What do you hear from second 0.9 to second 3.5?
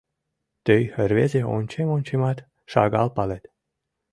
рвезе, ончем-ончемат, шагал палет.